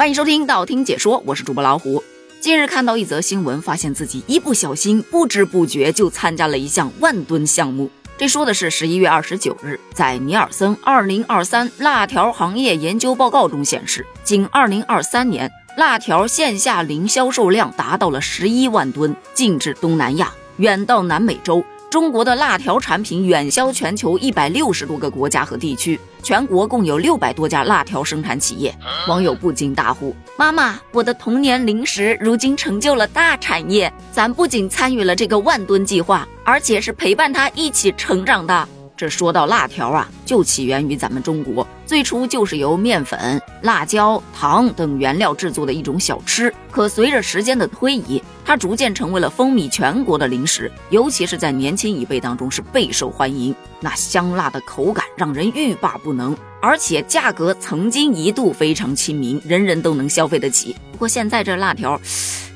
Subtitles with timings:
[0.00, 2.02] 欢迎收听道听解说，我是主播老虎。
[2.40, 7.90] 近日看到一则新闻，发现自己一不小心，不知不觉就参加了一项万吨项目。
[8.16, 21.62] 这说的是十一月二十九日，在尼尔森二零二三辣条行业研究报告中显示，仅二零二三年辣条线下零销售量达到了十一万吨，进至东南亚，远到南美洲。
[21.90, 28.72] 中国的辣条产品远销全球一百六十多个国家和地区，全国共有六百多家辣条生产企业。
[29.08, 33.92] 网友不禁大呼：“妈妈，我的童年零食如今成就了大产业！
[34.12, 46.54] 咱不仅参与了这个万吨计划，而且是陪伴他一起成长的。”这说到辣条啊，就起源于咱们中国，最初就是由面粉、辣椒、糖等原料制作的一种小吃。
[46.70, 53.54] 可随着时间的推移，它逐渐成为了风靡全国的零食，尤其是在年轻一辈当中是备受欢迎。
[53.78, 60.74] 那香辣的口感让人欲罢不能，而且价格曾经一度非常亲民，人人都能消费得起。
[60.90, 61.96] 不过现在这辣条，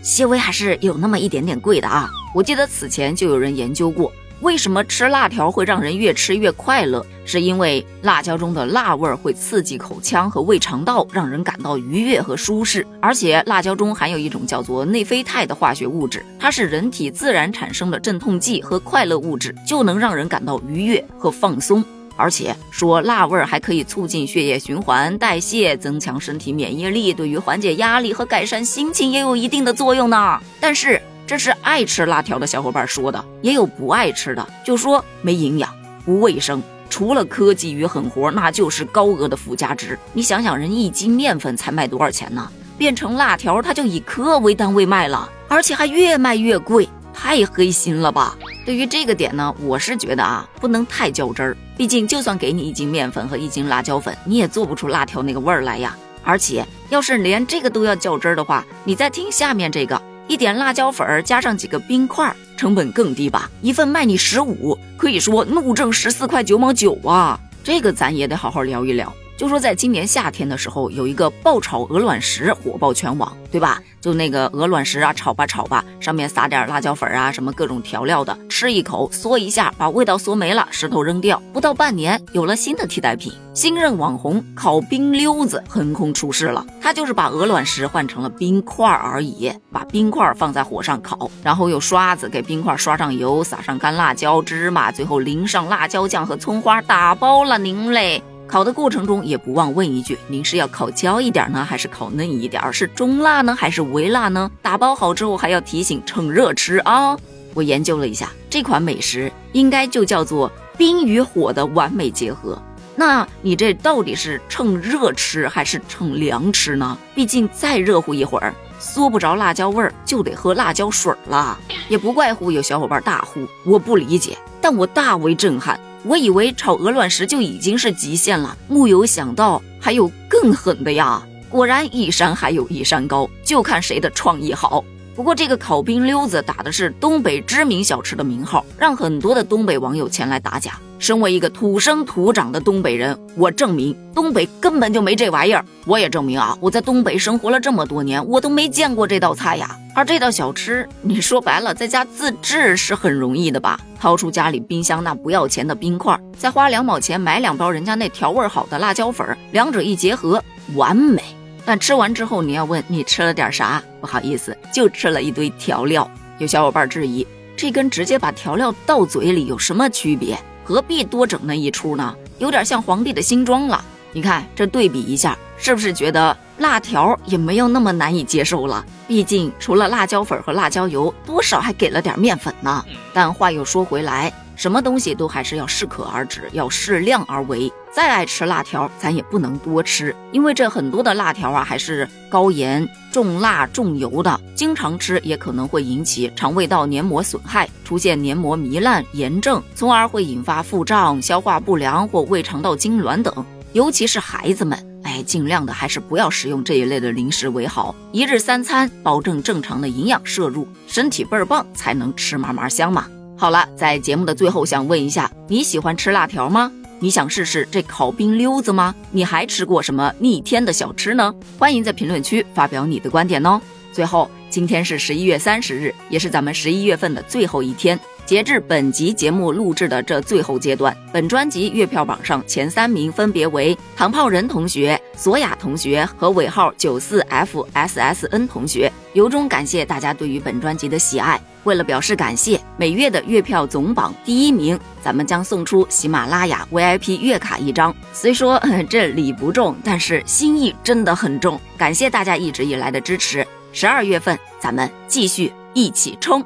[0.03, 2.11] 稍微还是有那么一点点贵的啊。
[2.35, 4.13] 我记得此前就有人研究过。
[4.45, 7.05] 为什么吃辣条会让人越吃越快乐？
[7.25, 12.87] 是因为辣椒中的辣味会刺激口腔和胃肠道，让人感到愉悦和舒适。
[13.01, 21.83] 而且辣椒中含有一种叫做内啡肽的化学物质，它是人体自然产生的镇痛剂和快乐物质，就能让人感到愉悦和放松。
[22.15, 30.39] 而且说辣味还可以促进血液循环、代谢，增强身体免疫力，对于缓解压力和改善心情也有一定的作用呢。
[30.61, 31.01] 但是。
[31.27, 35.73] 这是爱吃辣条的小伙伴说的，也有不爱吃的，就说没营养、
[36.05, 39.99] 不卫生，除了科技与狠活，那就是高额的附加值。
[40.13, 42.49] 你想想，人一斤面粉才卖多少钱呢？
[42.77, 48.37] 变成辣条，它就以克为单位卖了，而且还越卖越贵，太黑心了吧？
[48.67, 51.57] 对于这个点呢，我是觉得啊，不能太较真儿。
[51.77, 55.97] 毕竟，就算给你一斤面粉和一斤辣椒粉，你也做不出辣条那个味儿来呀。
[56.23, 60.01] 而且，要是连这个都要较真儿的话，你再听下面这个。
[60.27, 63.51] 一点辣椒粉儿，加上几个冰块，成本更低吧？
[63.61, 67.39] 一份卖你十五，可以说怒挣十四块九毛九啊！
[67.63, 69.13] 这个咱也得好好聊一聊。
[69.37, 73.83] 就说在今年夏天的时候，有一个爆炒鹅卵石火爆全网，对吧？
[74.01, 81.43] 就那个鹅卵石啊，炒吧炒吧，上面撒点辣椒粉啊，什么各种调料的，吃一口嗦一下，把味道嗦没了，石头扔掉。
[81.53, 86.65] 不到半年，有了新的替代品，新任网红烤冰溜子横空出世了。
[86.81, 98.23] 他就是把鹅卵石换成了冰块而已，把冰块放在火上烤，然后用刷子给冰块刷上油，撒上干辣椒、芝麻，最后淋上辣椒酱和葱花，打包了您嘞。
[98.55, 102.73] 烤的过程中也不忘问一句：“您是要烤焦一点呢，还是烤嫩一点？
[102.73, 107.19] 是中辣呢，还是微辣呢？”打包好之后还要提醒趁热吃啊！
[107.53, 110.49] 我研究了一下，这款美食应该就叫做
[110.79, 112.57] 冰与火的完美结合。
[112.95, 116.97] 那你这到底是趁热吃还是趁凉吃呢？
[117.13, 121.59] 毕竟再热乎一会儿，嗦不着辣椒味儿，就得喝辣椒水了。
[121.89, 125.77] 也不怪乎有小伙伴大呼：“我不理解！”但我大为震撼。
[126.05, 131.23] 我以为炒鹅卵石就已经是极限了，木有想到还有更狠的呀！
[131.49, 134.85] 果然一山还有一山高，就看谁的创意好。
[135.15, 140.73] 不过这个烤冰溜子打的是东北知名小吃的名号，让很多的东北网友前来打假。
[140.99, 145.65] 身为一个土生土长的东北人，我证明东北根本就没这玩意儿。
[145.87, 149.77] 我也证明啊，我在东北生活了这么多年，我都没见过这道菜呀。
[149.95, 153.79] 而这道小吃，你说白了，在家自制是很容易的吧？
[154.01, 160.43] 掏出家里冰箱那不要钱的冰块，再花两毛钱买两包人家那调味好的辣椒粉，两者一结合，
[160.75, 161.23] 完美。
[161.65, 163.83] 但吃完之后，你要问你吃了点啥？
[164.01, 166.09] 不好意思，就吃了一堆调料。
[166.39, 167.27] 有小伙伴质疑，
[167.57, 170.39] 这跟直接把调料倒嘴里有什么区别？
[170.65, 172.15] 何必多整那一出呢？
[172.39, 173.85] 有点像皇帝的新装了。
[174.13, 178.85] 你看这对比一下，是不是觉得辣条也没有那么难以接受了？
[179.09, 182.85] 毕竟除了辣椒粉和辣椒油，多少还给了点面粉呢。
[183.13, 187.71] 但话又说回来，什么东西都还是要适可而止，要适量而为。
[187.93, 203.45] 再爱吃辣条，咱也不能多吃，因为这很多的辣条啊，还是高盐、重辣、重油的，经常吃也可能会引起肠胃道黏膜损害，出现黏膜糜烂、炎症，从而会引发腹胀、消化不良或胃肠道痉挛等。
[203.75, 204.79] 尤其是孩子们，
[205.15, 207.95] 哎，尽量的还是不要食用这一类的零食为好。
[208.11, 213.07] 一日三餐，保证正常的营养摄入，身体倍儿棒，才能吃嘛嘛香嘛。
[213.37, 216.73] 好了，在节目的最后，想问一下，你喜欢吃辣条吗？
[216.99, 218.93] 你想试试这烤冰溜子吗？
[219.13, 221.33] 你还吃过什么逆天的小吃呢？
[221.61, 223.61] 欢迎在评论区发表你的观点哦。
[223.93, 227.97] 最后，今天是十一月三十日，也是咱们十一月份的最后一天。
[228.27, 238.91] 截至本集节目录制的这最后阶段，本专辑月票榜上前三名分别为唐炮人同学、索雅同学和尾号九四 FSSN 同学。
[239.13, 241.39] 由衷感谢大家对于本专辑的喜爱。
[241.65, 247.95] 为了表示感谢，每月的月票总榜第一名，咱们将送出喜马拉雅 VIP 月卡一张。
[248.13, 251.61] 虽说这礼不重，但是心意真的很重。
[251.77, 253.47] 感谢大家一直以来的支持。
[253.73, 256.45] 十二月份，咱们继续一起冲！